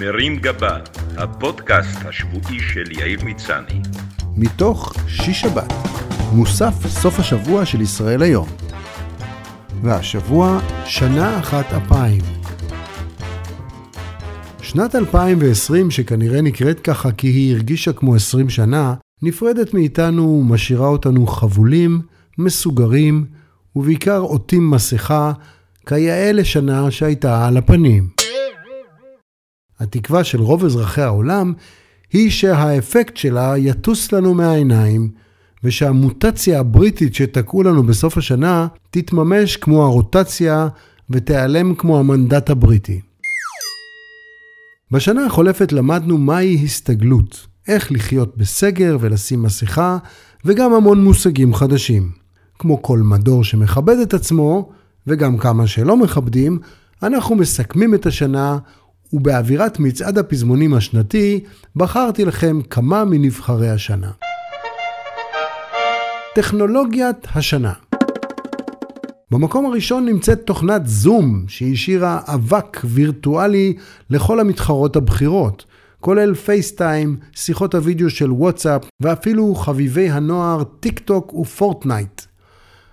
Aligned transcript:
מרים 0.00 0.36
גבה, 0.36 0.78
הפודקאסט 1.16 1.98
השבועי 2.04 2.60
של 2.60 2.84
יאיר 2.90 3.24
מצני. 3.24 3.80
מתוך 4.36 4.94
שיש 5.08 5.40
שבת, 5.40 5.72
מוסף 6.32 6.86
סוף 6.86 7.20
השבוע 7.20 7.66
של 7.66 7.80
ישראל 7.80 8.22
היום. 8.22 8.48
והשבוע, 9.82 10.58
שנה 10.84 11.40
אחת 11.40 11.64
אפיים. 11.72 12.20
שנת 14.62 14.94
2020, 14.94 15.90
שכנראה 15.90 16.40
נקראת 16.40 16.80
ככה 16.80 17.12
כי 17.12 17.28
היא 17.28 17.54
הרגישה 17.54 17.92
כמו 17.92 18.14
20 18.14 18.50
שנה, 18.50 18.94
נפרדת 19.22 19.74
מאיתנו 19.74 20.22
ומשאירה 20.22 20.88
אותנו 20.88 21.26
חבולים, 21.26 22.00
מסוגרים, 22.38 23.24
ובעיקר 23.76 24.18
עוטים 24.18 24.70
מסכה, 24.70 25.32
כיאה 25.86 26.32
לשנה 26.32 26.90
שהייתה 26.90 27.46
על 27.46 27.56
הפנים. 27.56 28.15
התקווה 29.80 30.24
של 30.24 30.40
רוב 30.40 30.64
אזרחי 30.64 31.02
העולם 31.02 31.52
היא 32.12 32.30
שהאפקט 32.30 33.16
שלה 33.16 33.54
יטוס 33.58 34.12
לנו 34.12 34.34
מהעיניים, 34.34 35.10
ושהמוטציה 35.64 36.60
הבריטית 36.60 37.14
שתקעו 37.14 37.62
לנו 37.62 37.82
בסוף 37.82 38.18
השנה 38.18 38.66
תתממש 38.90 39.56
כמו 39.56 39.84
הרוטציה 39.84 40.68
ותיעלם 41.10 41.74
כמו 41.74 41.98
המנדט 41.98 42.50
הבריטי. 42.50 43.00
בשנה 44.90 45.26
החולפת 45.26 45.72
למדנו 45.72 46.18
מהי 46.18 46.60
הסתגלות, 46.64 47.46
איך 47.68 47.92
לחיות 47.92 48.36
בסגר 48.36 48.96
ולשים 49.00 49.42
מסכה, 49.42 49.98
וגם 50.44 50.72
המון 50.72 51.04
מושגים 51.04 51.54
חדשים. 51.54 52.10
כמו 52.58 52.82
כל 52.82 52.98
מדור 52.98 53.44
שמכבד 53.44 53.96
את 53.98 54.14
עצמו, 54.14 54.70
וגם 55.06 55.38
כמה 55.38 55.66
שלא 55.66 55.96
מכבדים, 55.96 56.58
אנחנו 57.02 57.34
מסכמים 57.34 57.94
את 57.94 58.06
השנה, 58.06 58.58
ובאווירת 59.12 59.78
מצעד 59.78 60.18
הפזמונים 60.18 60.74
השנתי, 60.74 61.40
בחרתי 61.76 62.24
לכם 62.24 62.60
כמה 62.70 63.04
מנבחרי 63.04 63.70
השנה. 63.70 64.10
טכנולוגיית 66.34 67.26
השנה 67.34 67.72
במקום 69.30 69.66
הראשון 69.66 70.06
נמצאת 70.06 70.46
תוכנת 70.46 70.82
זום, 70.86 71.44
שהשאירה 71.48 72.20
אבק 72.26 72.80
וירטואלי 72.84 73.76
לכל 74.10 74.40
המתחרות 74.40 74.96
הבכירות, 74.96 75.64
כולל 76.00 76.34
פייסטיים, 76.34 77.16
שיחות 77.32 77.74
הוידאו 77.74 78.10
של 78.10 78.32
וואטסאפ 78.32 78.82
ואפילו 79.00 79.54
חביבי 79.54 80.10
הנוער 80.10 80.62
טיק 80.80 80.98
טוק 80.98 81.34
ופורטנייט. 81.34 82.22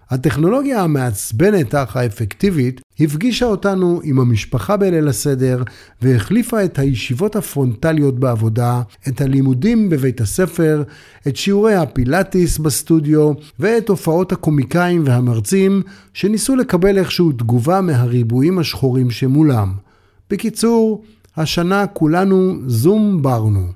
הטכנולוגיה 0.10 0.82
המעצבנת 0.82 1.76
אך 1.76 1.98
האפקטיבית 1.98 2.82
הפגישה 3.00 3.46
אותנו 3.46 4.00
עם 4.04 4.20
המשפחה 4.20 4.78
בליל 4.78 5.08
הסדר 5.08 5.64
והחליפה 6.02 6.66
את 6.66 6.80
הישיבות 6.80 7.36
הפרונטליות 7.36 8.20
בעבודה, 8.20 8.82
את 9.08 9.22
הלימודים 9.22 9.90
בבית 9.90 10.22
הספר, 10.22 10.84
את 11.28 11.36
שיעורי 11.36 11.76
הפילאטיס 11.76 12.58
בסטודיו 12.58 13.32
ואת 13.60 13.90
הופעות 13.90 14.32
הקומיקאים 14.32 15.04
והמרצים 15.06 15.82
שניסו 16.14 16.56
לקבל 16.56 16.98
איכשהו 16.98 17.32
תגובה 17.32 17.82
מהריבועים 17.82 18.60
השחורים 18.60 19.12
שמולם. 19.12 19.74
בקיצור, 20.30 21.04
השנה 21.38 21.88
כולנו 21.88 22.56
זום 22.68 23.22
ברנו. 23.22 23.68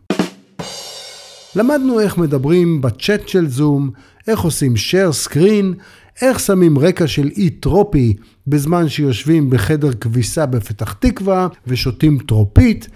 למדנו 1.55 1.99
איך 1.99 2.17
מדברים 2.17 2.81
בצ'אט 2.81 3.27
של 3.27 3.49
זום, 3.49 3.89
איך 4.27 4.39
עושים 4.39 4.73
share 4.75 5.27
screen, 5.27 5.81
איך 6.21 6.39
שמים 6.39 6.79
רקע 6.79 7.07
של 7.07 7.29
אי 7.37 7.49
טרופי 7.49 8.15
בזמן 8.47 8.89
שיושבים 8.89 9.49
בחדר 9.49 9.93
כביסה 9.93 10.45
בפתח 10.45 10.93
תקווה 10.93 11.47
ושותים 11.67 12.17
טרופית, 12.19 12.87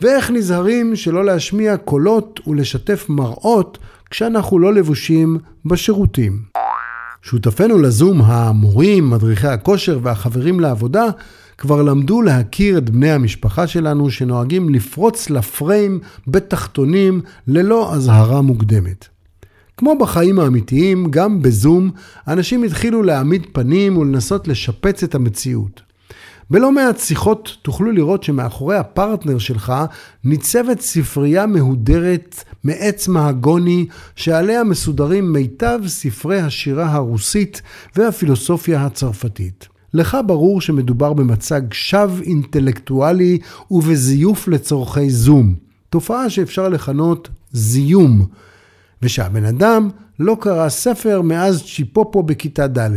ואיך 0.00 0.30
נזהרים 0.30 0.96
שלא 0.96 1.24
להשמיע 1.24 1.76
קולות 1.76 2.40
ולשתף 2.46 3.06
מראות 3.08 3.78
כשאנחנו 4.10 4.58
לא 4.58 4.74
לבושים 4.74 5.38
בשירותים. 5.64 6.42
שותפינו 7.22 7.78
לזום, 7.78 8.22
המורים, 8.22 9.10
מדריכי 9.10 9.48
הכושר 9.48 9.98
והחברים 10.02 10.60
לעבודה, 10.60 11.06
כבר 11.58 11.82
למדו 11.82 12.22
להכיר 12.22 12.78
את 12.78 12.90
בני 12.90 13.10
המשפחה 13.10 13.66
שלנו 13.66 14.10
שנוהגים 14.10 14.68
לפרוץ 14.68 15.30
לפריים 15.30 16.00
בתחתונים 16.26 17.20
ללא 17.46 17.94
אזהרה 17.94 18.40
מוקדמת. 18.40 19.11
כמו 19.76 19.98
בחיים 19.98 20.38
האמיתיים, 20.38 21.10
גם 21.10 21.42
בזום, 21.42 21.90
אנשים 22.28 22.62
התחילו 22.62 23.02
להעמיד 23.02 23.46
פנים 23.52 23.96
ולנסות 23.96 24.48
לשפץ 24.48 25.02
את 25.02 25.14
המציאות. 25.14 25.82
בלא 26.50 26.72
מעט 26.72 26.98
שיחות 26.98 27.56
תוכלו 27.62 27.92
לראות 27.92 28.22
שמאחורי 28.22 28.76
הפרטנר 28.76 29.38
שלך 29.38 29.72
ניצבת 30.24 30.80
ספרייה 30.80 31.46
מהודרת 31.46 32.44
מעץ 32.64 33.08
מהגוני 33.08 33.86
שעליה 34.16 34.64
מסודרים 34.64 35.32
מיטב 35.32 35.80
ספרי 35.86 36.40
השירה 36.40 36.92
הרוסית 36.92 37.62
והפילוסופיה 37.96 38.86
הצרפתית. 38.86 39.68
לך 39.94 40.16
ברור 40.26 40.60
שמדובר 40.60 41.12
במצג 41.12 41.62
שווא 41.72 42.22
אינטלקטואלי 42.22 43.38
ובזיוף 43.70 44.48
לצורכי 44.48 45.10
זום, 45.10 45.54
תופעה 45.90 46.30
שאפשר 46.30 46.68
לכנות 46.68 47.28
זיום, 47.52 48.26
ושהבן 49.02 49.44
אדם 49.44 49.88
לא 50.18 50.36
קרא 50.40 50.68
ספר 50.68 51.22
מאז 51.22 51.62
צ'יפופו 51.62 52.22
בכיתה 52.22 52.66
ד'. 52.66 52.90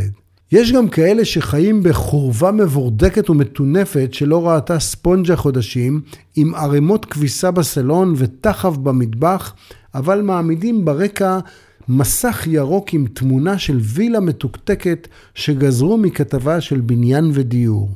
יש 0.52 0.72
גם 0.72 0.88
כאלה 0.88 1.26
שחיים 1.26 1.84
בחורבה 1.84 2.52
מבורדקת 2.52 3.30
ומטונפת 3.30 4.10
שלא 4.12 4.48
ראתה 4.48 4.80
ספונג'ה 4.80 5.36
חודשים, 5.36 6.02
עם 6.36 6.56
ערימות 6.56 7.06
כביסה 7.06 7.52
בסלון 7.52 8.14
ותחב 8.18 8.84
במטבח, 8.84 9.54
אבל 9.96 10.22
מעמידים 10.22 10.86
ברקע 10.86 11.40
מסך 11.88 12.48
ירוק 12.48 12.94
עם 12.94 13.06
תמונה 13.14 13.58
של 13.58 13.78
וילה 13.82 14.20
מתוקתקת 14.20 15.08
שגזרו 15.36 15.98
מכתבה 15.98 16.62
של 16.62 16.82
בניין 16.82 17.32
ודיור. 17.34 17.90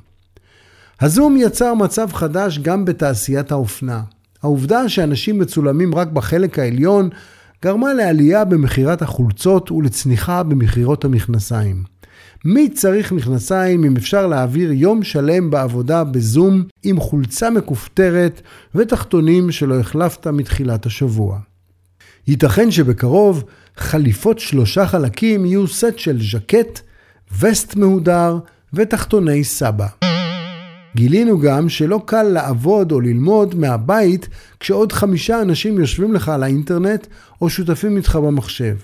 הזום 1.02 1.38
יצר 1.38 1.74
מצב 1.74 2.14
חדש 2.14 2.60
גם 2.60 2.86
בתעשיית 2.86 3.52
האופנה. 3.52 4.02
העובדה 4.44 4.90
שאנשים 4.90 5.40
מצולמים 5.40 5.96
רק 5.96 6.08
בחלק 6.08 6.60
העליון 6.60 7.10
גרמה 7.64 7.94
לעלייה 7.94 8.46
במכירת 8.46 9.02
החולצות 9.02 9.72
ולצניחה 9.72 10.44
במכירות 10.44 11.06
המכנסיים. 11.06 11.84
מי 12.46 12.70
צריך 12.70 13.12
מכנסיים 13.12 13.84
אם 13.84 13.98
אפשר 13.98 14.28
להעביר 14.28 14.72
יום 14.72 15.04
שלם 15.04 15.52
בעבודה 15.52 16.04
בזום 16.04 16.64
עם 16.84 17.00
חולצה 17.00 17.50
מכופתרת 17.50 18.42
ותחתונים 18.76 19.52
שלא 19.52 19.80
החלפת 19.80 20.28
מתחילת 20.28 20.86
השבוע? 20.86 21.40
ייתכן 22.28 22.72
שבקרוב 22.72 23.44
חליפות 23.78 24.40
שלושה 24.40 24.88
חלקים 24.88 25.46
יהיו 25.46 25.68
סט 25.68 25.98
של 25.98 26.22
ז'קט, 26.22 26.80
וסט 27.40 27.76
מהודר 27.76 28.38
ותחתוני 28.74 29.44
סבא. 29.44 29.88
גילינו 30.96 31.40
גם 31.40 31.70
שלא 31.70 32.02
קל 32.06 32.24
לעבוד 32.24 32.92
או 32.92 33.00
ללמוד 33.00 33.56
מהבית 33.56 34.28
כשעוד 34.60 34.92
חמישה 34.92 35.42
אנשים 35.42 35.80
יושבים 35.80 36.14
לך 36.14 36.30
על 36.30 36.44
האינטרנט 36.44 37.08
או 37.42 37.50
שותפים 37.50 37.98
איתך 37.98 38.16
במחשב. 38.16 38.76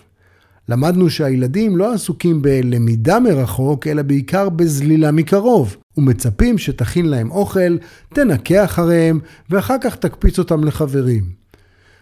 למדנו 0.69 1.09
שהילדים 1.09 1.77
לא 1.77 1.93
עסוקים 1.93 2.41
בלמידה 2.41 3.19
מרחוק, 3.19 3.87
אלא 3.87 4.01
בעיקר 4.01 4.49
בזלילה 4.49 5.11
מקרוב, 5.11 5.77
ומצפים 5.97 6.57
שתכין 6.57 7.05
להם 7.05 7.31
אוכל, 7.31 7.77
תנקה 8.13 8.63
אחריהם, 8.65 9.19
ואחר 9.49 9.75
כך 9.81 9.95
תקפיץ 9.95 10.39
אותם 10.39 10.63
לחברים. 10.63 11.23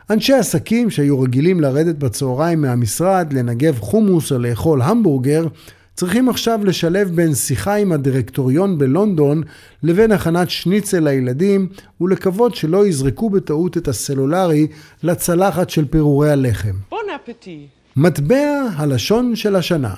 אנשי 0.09 0.33
עסקים 0.33 0.89
שהיו 0.89 1.21
רגילים 1.21 1.61
לרדת 1.61 1.95
בצהריים 1.95 2.61
מהמשרד, 2.61 3.33
לנגב 3.33 3.79
חומוס 3.79 4.31
או 4.31 4.37
לאכול 4.39 4.81
המבורגר, 4.81 5.47
צריכים 5.95 6.29
עכשיו 6.29 6.59
לשלב 6.63 7.09
בין 7.15 7.35
שיחה 7.35 7.75
עם 7.75 7.91
הדירקטוריון 7.91 8.77
בלונדון 8.77 9.43
לבין 9.83 10.11
הכנת 10.11 10.49
שניצל 10.49 10.99
לילדים 10.99 11.67
ולקוות 12.01 12.55
שלא 12.55 12.87
יזרקו 12.87 13.29
בטעות 13.29 13.77
את 13.77 13.87
הסלולרי 13.87 14.67
לצלחת 15.03 15.69
של 15.69 15.85
פירורי 15.85 16.31
הלחם. 16.31 16.73
בון 16.89 17.05
אפטי. 17.15 17.67
מטבע 17.95 18.67
הלשון 18.77 19.35
של 19.35 19.55
השנה 19.55 19.93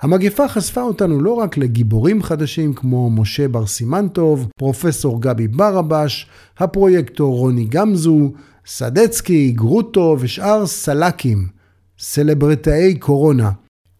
המגפה 0.00 0.48
חשפה 0.48 0.82
אותנו 0.82 1.20
לא 1.20 1.32
רק 1.32 1.56
לגיבורים 1.56 2.22
חדשים 2.22 2.74
כמו 2.74 3.10
משה 3.10 3.48
בר 3.48 3.66
סימנטוב, 3.66 4.48
פרופסור 4.58 5.22
גבי 5.22 5.48
ברבש, 5.48 6.26
הפרויקטור 6.58 7.36
רוני 7.36 7.64
גמזו, 7.64 8.32
סדצקי, 8.66 9.50
גרוטו 9.50 10.16
ושאר 10.20 10.66
סלאקים, 10.66 11.46
סלברטאי 11.98 12.94
קורונה, 12.98 13.50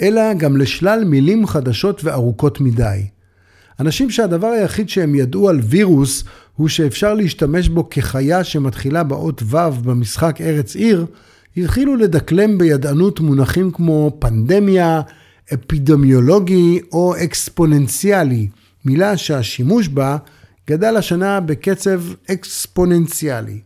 אלא 0.03 0.35
גם 0.35 0.57
לשלל 0.57 1.05
מילים 1.05 1.47
חדשות 1.47 2.05
וארוכות 2.05 2.61
מדי. 2.61 3.07
אנשים 3.81 4.11
שהדבר 4.11 4.47
היחיד 4.47 4.89
שהם 4.89 5.15
ידעו 5.15 5.49
על 5.49 5.61
וירוס 5.63 6.25
הוא 6.57 6.69
שאפשר 6.69 7.15
להשתמש 7.15 7.69
בו 7.69 7.91
כחיה 7.91 8.45
שמתחילה 8.45 9.03
באות 9.03 9.43
ו' 9.43 9.71
במשחק 9.85 10.41
ארץ 10.41 10.77
עיר, 10.77 11.07
התחילו 11.57 11.97
לדקלם 11.97 12.59
בידענות 12.59 13.21
מונחים 13.21 13.71
כמו 13.71 14.17
פנדמיה, 14.19 15.01
אפידמיולוגי 15.55 16.81
או 16.93 17.15
אקספוננציאלי, 17.25 18.49
מילה 18.85 19.17
שהשימוש 19.17 19.89
בה 19.89 20.17
גדל 20.69 20.97
השנה 20.97 21.41
בקצב 21.41 22.01
אקספוננציאלי. 22.31 23.61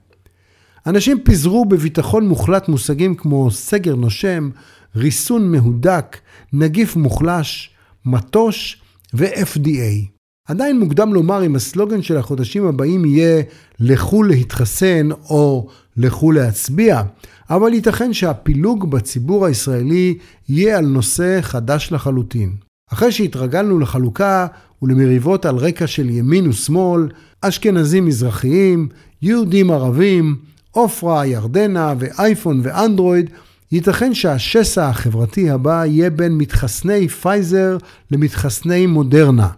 אנשים 0.87 1.21
פיזרו 1.25 1.65
בביטחון 1.65 2.29
מוחלט 2.29 2.69
מושגים 2.69 3.15
כמו 3.15 3.51
סגר 3.51 3.95
נושם, 3.95 4.51
ריסון 4.97 5.53
מהודק, 5.53 6.19
נגיף 6.53 6.97
מוחלש, 6.97 7.71
מטוש 8.07 8.83
ו-FDA. 9.15 10.13
עדיין 10.49 10.79
מוקדם 10.81 11.15
לומר 11.15 11.47
אם 11.47 11.57
הסלוגן 11.57 12.03
של 12.03 12.17
החודשים 12.17 12.67
הבאים 12.67 13.05
יהיה 13.05 13.43
לכו 13.81 14.23
להתחסן 14.23 15.09
או 15.13 15.69
לכו 15.97 16.33
להצביע, 16.33 17.03
אבל 17.51 17.75
ייתכן 17.75 18.13
שהפילוג 18.13 18.91
בציבור 18.91 19.47
הישראלי 19.47 20.19
יהיה 20.49 20.79
על 20.79 20.87
נושא 20.87 21.39
חדש 21.41 21.93
לחלוטין. 21.93 22.53
אחרי 22.93 23.13
שהתרגלנו 23.13 23.79
לחלוקה 23.79 24.47
ולמריבות 24.83 25.47
על 25.47 25.57
רקע 25.57 25.87
של 25.87 26.11
ימין 26.11 26.49
ושמאל, 26.49 27.09
אשכנזים 27.41 28.07
מזרחיים, 28.07 28.89
יהודים 29.23 29.71
ערבים, 29.71 30.37
עופרה, 30.71 31.27
ירדנה 31.27 31.95
ואייפון 31.99 32.61
ואנדרואיד, 32.63 33.31
ייתכן 33.73 34.15
שהשסע 34.15 34.89
החברתי 34.89 35.51
הבא 35.51 35.85
יהיה 35.85 36.11
בין 36.11 36.33
מתחסני 36.33 37.09
פייזר 37.09 37.77
למתחסני 38.11 38.87
מודרנה. 38.87 39.49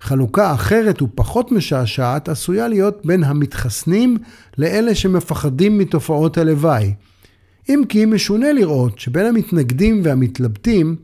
חלוקה 0.00 0.54
אחרת 0.54 1.02
ופחות 1.02 1.52
משעשעת 1.52 2.28
עשויה 2.28 2.68
להיות 2.68 3.06
בין 3.06 3.24
המתחסנים 3.24 4.16
לאלה 4.58 4.94
שמפחדים 4.94 5.78
מתופעות 5.78 6.38
הלוואי. 6.38 6.94
אם 7.68 7.82
כי 7.88 8.04
משונה 8.04 8.52
לראות 8.52 8.98
שבין 8.98 9.26
המתנגדים 9.26 10.00
והמתלבטים 10.04 10.96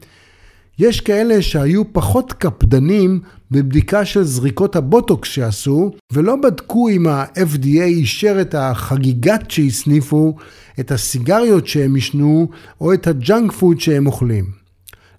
יש 0.79 1.01
כאלה 1.01 1.43
שהיו 1.43 1.93
פחות 1.93 2.33
קפדנים 2.33 3.21
בבדיקה 3.51 4.05
של 4.05 4.23
זריקות 4.23 4.77
הבוטוקס 4.77 5.29
שעשו, 5.29 5.91
ולא 6.13 6.37
בדקו 6.37 6.89
אם 6.89 7.07
ה-FDA 7.07 7.83
אישר 7.83 8.41
את 8.41 8.55
החגיגת 8.55 9.51
שהסניפו, 9.51 10.37
את 10.81 10.91
הסיגריות 10.91 11.67
שהם 11.67 11.95
עישנו, 11.95 12.49
או 12.81 12.95
את 12.95 13.07
הג'אנק 13.07 13.53
פוד 13.53 13.81
שהם 13.81 14.07
אוכלים. 14.07 14.45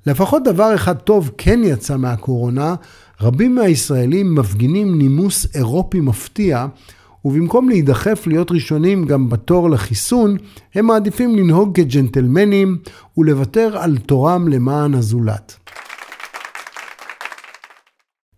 לפחות 0.06 0.44
דבר 0.44 0.76
אחד 0.76 0.96
טוב 0.96 1.32
כן 1.38 1.60
יצא 1.64 1.98
מהקורונה, 1.98 2.76
רבים 3.22 3.56
מהישראלים 3.56 4.36
מפגינים 4.36 4.98
נימוס 4.98 5.56
אירופי 5.56 6.00
מפתיע, 6.00 6.68
ובמקום 7.26 7.70
להידחף 7.70 8.24
להיות 8.28 8.52
ראשונים 8.52 9.06
גם 9.06 9.30
בתור 9.30 9.70
לחיסון, 9.70 10.38
הם 10.76 10.86
מעדיפים 10.86 11.36
לנהוג 11.36 11.76
כג'נטלמנים 11.76 12.78
ולוותר 13.18 13.78
על 13.78 13.98
תורם 13.98 14.48
למען 14.48 14.94
הזולת. 14.94 15.56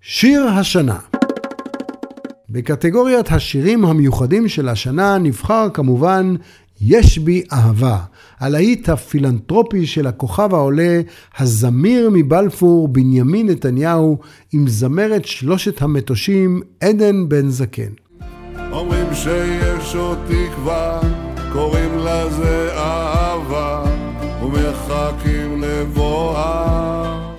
שיר 0.01 0.44
השנה 0.44 1.00
בקטגוריית 2.50 3.31
השירים 3.31 3.86
המיוחדים 3.86 4.48
של 4.48 4.69
השנה 4.69 5.18
נבחר 5.18 5.68
כמובן 5.74 6.36
יש 6.81 7.18
בי 7.18 7.44
אהבה, 7.54 7.98
הלהיט 8.39 8.89
הפילנטרופי 8.89 9.86
של 9.86 10.07
הכוכב 10.07 10.54
העולה, 10.54 11.01
הזמיר 11.38 12.10
מבלפור, 12.13 12.88
בנימין 12.88 13.50
נתניהו, 13.50 14.18
עם 14.54 14.68
זמרת 14.68 15.25
שלושת 15.25 15.81
המטושים, 15.81 16.62
עדן 16.80 17.30
בן 17.30 17.50
זקן. 17.50 17.92
שיש 19.13 19.96
עוד 19.96 20.18
תקווה, 20.28 21.00
קוראים 21.54 21.98
לזה 21.98 22.69
אהבה, 22.74 23.84
ומחכים 24.44 25.62
לבואה. 25.62 27.31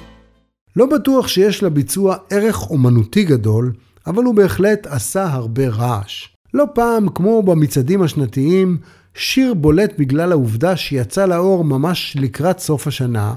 לא 0.77 0.87
בטוח 0.87 1.29
שיש 1.29 1.63
לביצוע 1.63 2.17
ערך 2.31 2.71
אומנותי 2.71 3.25
גדול, 3.25 3.73
אבל 4.07 4.25
הוא 4.25 4.35
בהחלט 4.35 4.87
עשה 4.87 5.33
הרבה 5.33 5.69
רעש. 5.69 6.29
לא 6.55 6.65
פעם, 6.75 7.09
כמו 7.09 7.43
במצעדים 7.43 8.03
השנתיים, 8.03 8.79
שיר 9.15 9.55
בולט 9.55 9.93
בגלל 9.99 10.33
העובדה 10.33 10.77
שיצא 10.77 11.27
לאור 11.27 11.65
ממש 11.65 12.17
לקראת 12.21 12.59
סוף 12.59 12.87
השנה, 12.87 13.35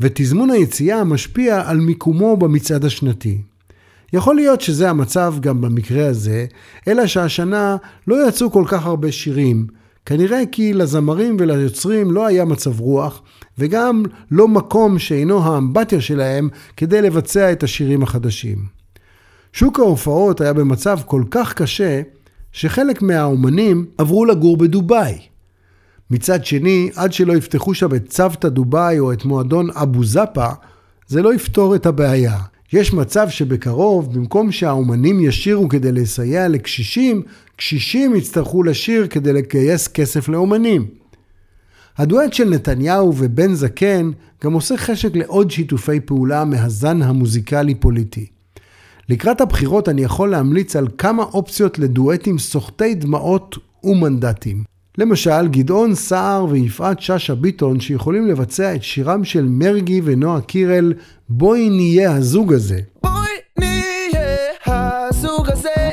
ותזמון 0.00 0.50
היציאה 0.50 1.04
משפיע 1.04 1.62
על 1.70 1.76
מיקומו 1.76 2.36
במצעד 2.36 2.84
השנתי. 2.84 3.42
יכול 4.16 4.36
להיות 4.36 4.60
שזה 4.60 4.90
המצב 4.90 5.34
גם 5.40 5.60
במקרה 5.60 6.06
הזה, 6.06 6.46
אלא 6.88 7.06
שהשנה 7.06 7.76
לא 8.06 8.28
יצאו 8.28 8.50
כל 8.50 8.64
כך 8.68 8.86
הרבה 8.86 9.12
שירים, 9.12 9.66
כנראה 10.06 10.42
כי 10.52 10.72
לזמרים 10.72 11.36
וליוצרים 11.38 12.10
לא 12.10 12.26
היה 12.26 12.44
מצב 12.44 12.80
רוח, 12.80 13.22
וגם 13.58 14.02
לא 14.30 14.48
מקום 14.48 14.98
שאינו 14.98 15.44
האמבטיה 15.44 16.00
שלהם 16.00 16.48
כדי 16.76 17.02
לבצע 17.02 17.52
את 17.52 17.62
השירים 17.62 18.02
החדשים. 18.02 18.58
שוק 19.52 19.78
ההופעות 19.78 20.40
היה 20.40 20.52
במצב 20.52 20.98
כל 21.06 21.22
כך 21.30 21.54
קשה, 21.54 22.02
שחלק 22.52 23.02
מהאומנים 23.02 23.86
עברו 23.98 24.24
לגור 24.24 24.56
בדובאי. 24.56 25.18
מצד 26.10 26.44
שני, 26.44 26.90
עד 26.96 27.12
שלא 27.12 27.32
יפתחו 27.32 27.74
שם 27.74 27.94
את 27.94 28.08
צוותא 28.08 28.48
דובאי 28.48 28.98
או 28.98 29.12
את 29.12 29.24
מועדון 29.24 29.70
אבו 29.70 30.04
זאפה, 30.04 30.48
זה 31.06 31.22
לא 31.22 31.34
יפתור 31.34 31.74
את 31.74 31.86
הבעיה. 31.86 32.38
יש 32.72 32.92
מצב 32.92 33.28
שבקרוב, 33.28 34.14
במקום 34.14 34.52
שהאומנים 34.52 35.20
ישירו 35.20 35.68
כדי 35.68 35.92
לסייע 35.92 36.48
לקשישים, 36.48 37.22
קשישים 37.56 38.16
יצטרכו 38.16 38.62
לשיר 38.62 39.06
כדי 39.06 39.32
לגייס 39.32 39.88
כסף 39.88 40.28
לאומנים. 40.28 40.86
הדואט 41.98 42.32
של 42.32 42.50
נתניהו 42.50 43.12
ובן 43.16 43.54
זקן 43.54 44.10
גם 44.44 44.52
עושה 44.52 44.76
חשק 44.76 45.16
לעוד 45.16 45.50
שיתופי 45.50 46.00
פעולה 46.00 46.44
מהזן 46.44 47.02
המוזיקלי-פוליטי. 47.02 48.26
לקראת 49.08 49.40
הבחירות 49.40 49.88
אני 49.88 50.02
יכול 50.02 50.30
להמליץ 50.30 50.76
על 50.76 50.88
כמה 50.98 51.22
אופציות 51.22 51.78
לדואטים 51.78 52.38
סוחטי 52.38 52.94
דמעות 52.94 53.56
ומנדטים. 53.84 54.75
למשל, 54.98 55.48
גדעון 55.48 55.94
סער 55.94 56.44
ויפעת 56.44 57.00
שאשא 57.00 57.34
ביטון 57.34 57.80
שיכולים 57.80 58.26
לבצע 58.26 58.74
את 58.74 58.82
שירם 58.82 59.24
של 59.24 59.46
מרגי 59.48 60.00
ונועה 60.04 60.40
קירל, 60.40 60.92
בואי 61.28 61.70
נהיה 61.70 62.12
הזוג 62.12 62.52
הזה. 62.52 62.80
בואי 63.02 63.32
נהיה 63.58 64.36
הזוג 64.66 65.50
הזה. 65.50 65.90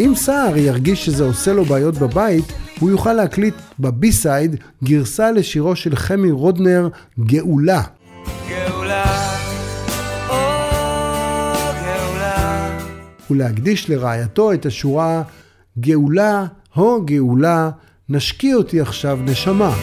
אם 0.00 0.12
סער 0.16 0.56
ירגיש 0.56 1.06
שזה 1.06 1.24
עושה 1.24 1.52
לו 1.52 1.64
בעיות 1.64 1.94
בבית, 1.98 2.44
הוא 2.80 2.90
יוכל 2.90 3.12
להקליט 3.12 3.54
בבי-סייד 3.78 4.56
גרסה 4.84 5.30
לשירו 5.30 5.76
של 5.76 5.96
חמי 5.96 6.30
רודנר, 6.30 6.88
גאולה. 7.20 7.82
גאולה, 8.48 9.04
או 10.28 10.34
גאולה. 11.84 12.78
ולהקדיש 13.30 13.90
לרעייתו 13.90 14.52
את 14.52 14.66
השורה 14.66 15.22
גאולה, 15.80 16.46
הו 16.74 17.02
גאולה, 17.04 17.70
נשקיע 18.08 18.56
אותי 18.56 18.80
עכשיו 18.80 19.18
נשמה. 19.22 19.74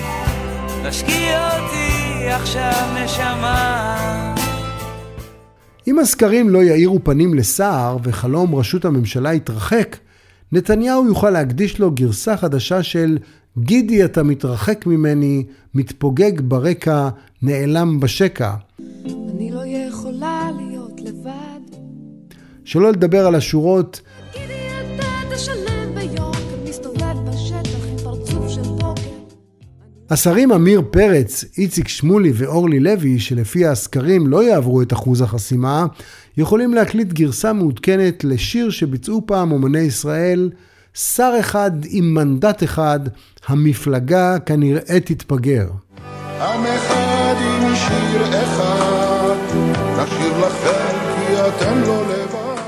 תשקיע 0.89 1.59
אותי 1.59 2.27
עכשיו 2.29 3.03
נשמה. 3.03 4.35
אם 5.87 5.99
הסקרים 5.99 6.49
לא 6.49 6.63
יאירו 6.63 6.99
פנים 7.03 7.33
לסער 7.33 7.97
וחלום 8.03 8.55
ראשות 8.55 8.85
הממשלה 8.85 9.33
יתרחק, 9.33 9.97
נתניהו 10.51 11.07
יוכל 11.07 11.29
להקדיש 11.29 11.79
לו 11.79 11.91
גרסה 11.91 12.37
חדשה 12.37 12.83
של 12.83 13.17
גידי 13.57 14.05
אתה 14.05 14.23
מתרחק 14.23 14.85
ממני, 14.85 15.45
מתפוגג 15.73 16.41
ברקע, 16.41 17.09
נעלם 17.41 17.99
בשקע. 17.99 18.53
אני 19.05 19.51
לא 19.51 19.61
יכולה 19.65 20.49
להיות 20.57 21.01
לבד. 21.01 21.77
שלא 22.65 22.91
לדבר 22.91 23.27
על 23.27 23.35
השורות 23.35 24.01
השרים 30.09 30.51
עמיר 30.51 30.81
פרץ, 30.91 31.45
איציק 31.57 31.87
שמולי 31.87 32.31
ואורלי 32.35 32.79
לוי, 32.79 33.19
שלפי 33.19 33.65
הסקרים 33.65 34.27
לא 34.27 34.43
יעברו 34.43 34.81
את 34.81 34.93
אחוז 34.93 35.21
החסימה, 35.21 35.85
יכולים 36.37 36.73
להקליט 36.73 37.13
גרסה 37.13 37.53
מעודכנת 37.53 38.23
לשיר 38.23 38.69
שביצעו 38.69 39.21
פעם 39.25 39.51
אומני 39.51 39.79
ישראל, 39.79 40.49
שר 40.93 41.33
אחד 41.39 41.71
עם 41.89 42.13
מנדט 42.13 42.63
אחד, 42.63 42.99
המפלגה 43.47 44.39
כנראה 44.39 44.99
תתפגר. 44.99 45.67
עם 46.41 46.65
אחד 46.65 47.35
עם 47.39 47.75
שיר 47.75 48.43
אחד, 48.43 49.35
נשאיר 49.93 50.47
לכם 50.47 50.97
כי 51.15 51.33
אתם 51.33 51.81
לא 51.81 52.03
לבד. 52.03 52.61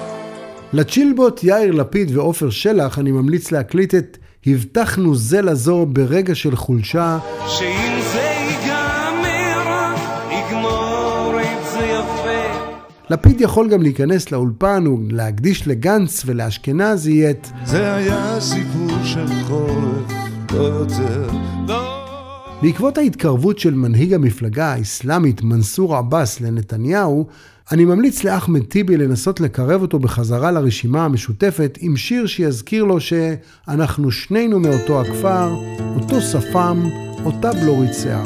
לצ'ילבוט 0.73 1.43
יאיר 1.43 1.71
לפיד 1.71 2.17
ועופר 2.17 2.49
שלח 2.49 2.99
אני 2.99 3.11
ממליץ 3.11 3.51
להקליט 3.51 3.95
את 3.95 4.17
הבטחנו 4.47 5.15
זה 5.15 5.41
לזו 5.41 5.85
ברגע 5.85 6.35
של 6.35 6.55
חולשה, 6.55 7.19
שאם 7.47 7.99
זה 8.13 8.19
ייגמר, 8.19 9.95
יגמור 10.31 11.33
את 11.41 11.71
זה 11.71 11.79
יפה. 11.79 12.59
לפיד 13.09 13.41
יכול 13.41 13.69
גם 13.69 13.81
להיכנס 13.81 14.31
לאולפן 14.31 14.87
ולהקדיש 14.87 15.67
לגנץ 15.67 16.23
ולאשכנזי 16.25 17.29
את 17.29 17.47
זה 17.65 17.93
היה 17.93 18.41
סיפור 18.41 19.03
של 19.03 19.27
חורף, 19.47 20.11
לא 20.53 20.63
יותר. 20.63 21.29
בעקבות 22.61 22.97
ההתקרבות 22.97 23.59
של 23.59 23.73
מנהיג 23.73 24.13
המפלגה 24.13 24.73
האסלאמית 24.73 25.43
מנסור 25.43 25.95
עבאס 25.95 26.41
לנתניהו, 26.41 27.27
אני 27.71 27.85
ממליץ 27.85 28.23
לאחמד 28.23 28.63
טיבי 28.63 28.97
לנסות 28.97 29.39
לקרב 29.39 29.81
אותו 29.81 29.99
בחזרה 29.99 30.51
לרשימה 30.51 31.05
המשותפת 31.05 31.77
עם 31.81 31.97
שיר 31.97 32.25
שיזכיר 32.25 32.83
לו 32.83 32.97
שאנחנו 32.99 34.11
שנינו 34.11 34.59
מאותו 34.59 35.01
הכפר, 35.01 35.55
אותו 35.95 36.21
שפם, 36.21 36.89
אותה 37.25 37.51
בלורית 37.53 37.93
שיער. 37.93 38.25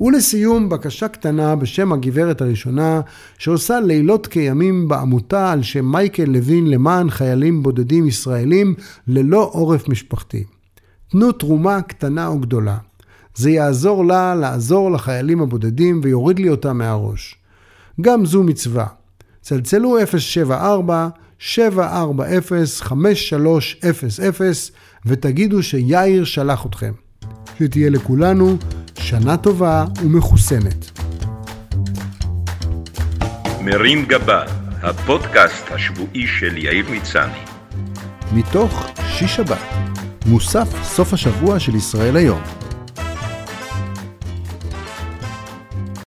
ולסיום, 0.00 0.68
בקשה 0.68 1.08
קטנה 1.08 1.56
בשם 1.56 1.92
הגברת 1.92 2.40
הראשונה, 2.40 3.00
שעושה 3.38 3.80
לילות 3.80 4.26
כימים 4.26 4.88
בעמותה 4.88 5.52
על 5.52 5.62
שם 5.62 5.84
מייקל 5.92 6.24
לוין 6.24 6.66
למען 6.66 7.10
חיילים 7.10 7.62
בודדים 7.62 8.06
ישראלים 8.06 8.74
ללא 9.06 9.50
עורף 9.52 9.88
משפחתי. 9.88 10.44
תנו 11.10 11.32
תרומה 11.32 11.82
קטנה 11.82 12.26
או 12.26 12.38
גדולה. 12.38 12.76
זה 13.34 13.50
יעזור 13.50 14.04
לה 14.04 14.34
לעזור 14.34 14.90
לחיילים 14.90 15.42
הבודדים 15.42 16.00
ויוריד 16.04 16.38
לי 16.38 16.48
אותה 16.48 16.72
מהראש. 16.72 17.36
גם 18.00 18.26
זו 18.26 18.42
מצווה. 18.42 18.86
צלצלו 19.40 19.98
074-740-5300 19.98 20.02
ותגידו 25.06 25.62
שיאיר 25.62 26.24
שלח 26.24 26.66
אתכם. 26.66 26.92
שתהיה 27.58 27.90
לכולנו 27.90 28.56
שנה 28.98 29.36
טובה 29.36 29.84
ומחוסנת. 30.02 31.00
מרים 33.64 34.04
גבה, 34.06 34.44
הפודקאסט 34.82 35.64
השבועי 35.70 36.26
של 36.26 36.56
יאיר 36.56 36.86
מצני. 36.90 37.38
מתוך 38.32 38.86
שיש 39.06 39.36
שבת, 39.36 39.58
מוסף 40.26 40.82
סוף 40.82 41.12
השבוע 41.12 41.60
של 41.60 41.74
ישראל 41.74 42.16
היום. 42.16 42.59